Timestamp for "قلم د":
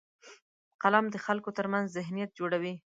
0.81-1.15